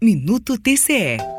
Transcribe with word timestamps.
Minuto 0.00 0.56
TCE. 0.56 1.37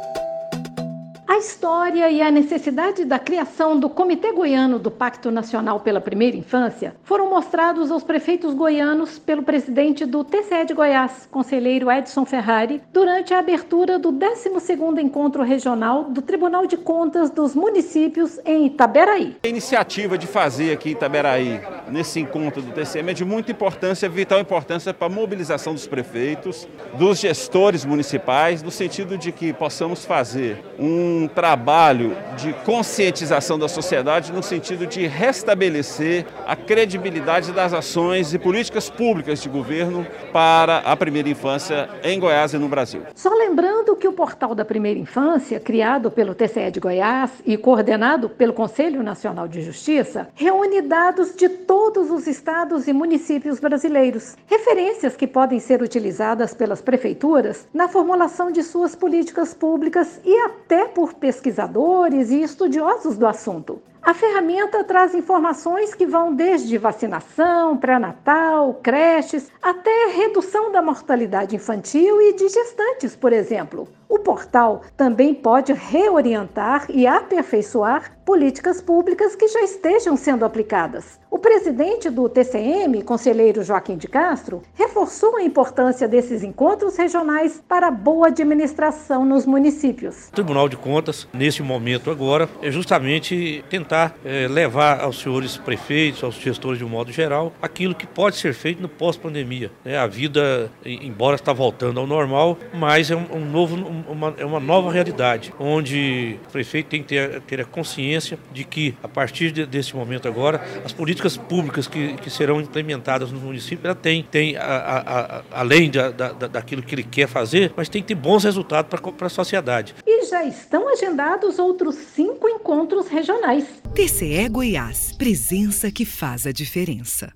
História 1.39 2.11
e 2.11 2.21
a 2.21 2.29
necessidade 2.29 3.05
da 3.05 3.17
criação 3.17 3.79
do 3.79 3.89
Comitê 3.89 4.33
Goiano 4.33 4.77
do 4.77 4.91
Pacto 4.91 5.31
Nacional 5.31 5.79
pela 5.79 6.01
Primeira 6.01 6.35
Infância 6.35 6.93
foram 7.01 7.29
mostrados 7.29 7.89
aos 7.89 8.03
prefeitos 8.03 8.53
goianos 8.53 9.17
pelo 9.17 9.41
presidente 9.41 10.05
do 10.05 10.25
TCE 10.25 10.65
de 10.65 10.73
Goiás, 10.73 11.29
conselheiro 11.31 11.89
Edson 11.89 12.25
Ferrari, 12.25 12.81
durante 12.91 13.33
a 13.33 13.39
abertura 13.39 13.97
do 13.97 14.11
12º 14.11 14.99
Encontro 14.99 15.41
Regional 15.41 16.03
do 16.03 16.21
Tribunal 16.21 16.67
de 16.67 16.75
Contas 16.75 17.29
dos 17.29 17.55
Municípios 17.55 18.37
em 18.45 18.65
Itaberaí. 18.65 19.37
A 19.41 19.47
iniciativa 19.47 20.17
de 20.17 20.27
fazer 20.27 20.73
aqui 20.73 20.89
em 20.89 20.91
Itaberaí, 20.91 21.61
nesse 21.87 22.19
encontro 22.19 22.61
do 22.61 22.73
TCE, 22.73 22.99
é 22.99 23.13
de 23.13 23.23
muita 23.23 23.49
importância, 23.49 24.09
vital 24.09 24.41
importância 24.41 24.93
para 24.93 25.07
a 25.07 25.09
mobilização 25.09 25.73
dos 25.73 25.87
prefeitos, 25.87 26.67
dos 26.97 27.17
gestores 27.17 27.85
municipais, 27.85 28.61
no 28.61 28.71
sentido 28.71 29.17
de 29.17 29.31
que 29.31 29.53
possamos 29.53 30.03
fazer 30.03 30.61
um 30.77 31.28
trabalho 31.29 32.15
de 32.35 32.53
conscientização 32.65 33.57
da 33.57 33.67
sociedade 33.67 34.33
no 34.33 34.43
sentido 34.43 34.85
de 34.85 35.07
restabelecer 35.07 36.25
a 36.47 36.55
credibilidade 36.55 37.51
das 37.51 37.73
ações 37.73 38.33
e 38.33 38.39
políticas 38.39 38.89
públicas 38.89 39.41
de 39.41 39.49
governo 39.49 40.05
para 40.33 40.79
a 40.79 40.95
primeira 40.95 41.29
infância 41.29 41.89
em 42.03 42.19
Goiás 42.19 42.53
e 42.53 42.57
no 42.57 42.67
Brasil. 42.67 43.03
Só 43.15 43.29
lembrando 43.33 43.95
que 43.95 44.07
o 44.07 44.13
portal 44.13 44.55
da 44.55 44.65
primeira 44.65 44.99
infância, 44.99 45.59
criado 45.59 46.09
pelo 46.09 46.33
TCE 46.33 46.71
de 46.71 46.79
Goiás 46.79 47.31
e 47.45 47.57
coordenado 47.57 48.29
pelo 48.29 48.53
Conselho 48.53 49.03
Nacional 49.03 49.47
de 49.47 49.61
Justiça, 49.61 50.27
reúne 50.35 50.81
dados 50.81 51.35
de 51.35 51.49
todos 51.49 52.09
os 52.09 52.27
estados 52.27 52.87
e 52.87 52.93
municípios 52.93 53.59
brasileiros, 53.59 54.35
referências 54.47 55.15
que 55.15 55.27
podem 55.27 55.59
ser 55.59 55.81
utilizadas 55.81 56.53
pelas 56.53 56.81
prefeituras 56.81 57.67
na 57.73 57.87
formulação 57.87 58.51
de 58.51 58.63
suas 58.63 58.95
políticas 58.95 59.53
públicas 59.53 60.19
e 60.23 60.35
até 60.45 60.85
por 60.85 61.13
pesquisadores 61.19 62.31
e 62.31 62.41
estudiosos 62.41 63.17
do 63.17 63.27
assunto. 63.27 63.81
A 64.01 64.13
ferramenta 64.13 64.83
traz 64.83 65.13
informações 65.13 65.93
que 65.93 66.05
vão 66.05 66.33
desde 66.33 66.77
vacinação, 66.77 67.77
pré-natal, 67.77 68.79
creches, 68.81 69.51
até 69.61 70.07
redução 70.15 70.71
da 70.71 70.81
mortalidade 70.81 71.55
infantil 71.55 72.21
e 72.21 72.33
de 72.33 72.47
gestantes, 72.47 73.15
por 73.15 73.33
exemplo. 73.33 73.87
O 74.07 74.17
portal 74.17 74.81
também 74.95 75.35
pode 75.35 75.73
reorientar 75.73 76.85
e 76.89 77.05
aperfeiçoar 77.05 78.17
políticas 78.25 78.81
públicas 78.81 79.35
que 79.35 79.47
já 79.47 79.61
estejam 79.61 80.15
sendo 80.15 80.45
aplicadas. 80.45 81.19
O 81.39 81.41
presidente 81.41 82.09
do 82.09 82.27
TCM, 82.27 83.01
conselheiro 83.01 83.63
Joaquim 83.63 83.95
de 83.95 84.09
Castro, 84.09 84.61
reforçou 84.75 85.37
a 85.37 85.41
importância 85.41 86.05
desses 86.05 86.43
encontros 86.43 86.97
regionais 86.97 87.63
para 87.65 87.87
a 87.87 87.91
boa 87.91 88.27
administração 88.27 89.23
nos 89.23 89.45
municípios. 89.45 90.27
O 90.27 90.31
Tribunal 90.33 90.67
de 90.67 90.75
Contas, 90.75 91.29
nesse 91.31 91.63
momento 91.63 92.11
agora, 92.11 92.49
é 92.61 92.69
justamente 92.69 93.63
tentar 93.69 94.17
é, 94.25 94.49
levar 94.49 94.99
aos 94.99 95.21
senhores 95.21 95.55
prefeitos, 95.55 96.25
aos 96.25 96.35
gestores 96.35 96.77
de 96.77 96.83
um 96.83 96.89
modo 96.89 97.09
geral, 97.09 97.53
aquilo 97.61 97.95
que 97.95 98.05
pode 98.05 98.35
ser 98.35 98.53
feito 98.53 98.81
no 98.81 98.89
pós-pandemia. 98.89 99.71
É, 99.85 99.97
a 99.97 100.07
vida, 100.07 100.69
embora 100.85 101.35
está 101.35 101.53
voltando 101.53 102.01
ao 102.01 102.05
normal, 102.05 102.57
mas 102.73 103.09
é 103.09 103.15
um, 103.15 103.25
um 103.33 103.45
novo 103.45 103.77
uma, 104.09 104.35
é 104.37 104.43
uma 104.43 104.59
nova 104.59 104.91
realidade, 104.91 105.53
onde 105.57 106.37
o 106.49 106.51
prefeito 106.51 106.87
tem 106.87 107.01
que 107.01 107.07
ter, 107.07 107.39
ter 107.43 107.61
a 107.61 107.65
consciência 107.65 108.37
de 108.51 108.65
que, 108.65 108.93
a 109.01 109.07
partir 109.07 109.53
de, 109.53 109.65
desse 109.65 109.95
momento 109.95 110.27
agora, 110.27 110.61
as 110.83 110.91
políticas 111.37 111.59
públicas 111.59 111.87
que, 111.87 112.13
que 112.17 112.29
serão 112.29 112.61
implementadas 112.61 113.31
no 113.31 113.39
município, 113.39 113.85
ela 113.85 113.95
tem, 113.95 114.23
tem 114.23 114.55
a, 114.55 114.63
a, 114.63 114.99
a, 114.99 115.43
além 115.51 115.89
da, 115.89 116.09
da, 116.09 116.31
daquilo 116.31 116.81
que 116.81 116.95
ele 116.95 117.03
quer 117.03 117.27
fazer, 117.27 117.73
mas 117.75 117.89
tem 117.89 118.01
que 118.01 118.09
ter 118.09 118.15
bons 118.15 118.43
resultados 118.43 118.89
para 118.89 119.27
a 119.27 119.29
sociedade. 119.29 119.95
E 120.05 120.25
já 120.25 120.43
estão 120.43 120.91
agendados 120.91 121.59
outros 121.59 121.95
cinco 121.95 122.47
encontros 122.47 123.07
regionais. 123.07 123.65
TCE 123.93 124.47
Goiás, 124.49 125.13
presença 125.17 125.91
que 125.91 126.05
faz 126.05 126.47
a 126.47 126.51
diferença. 126.51 127.33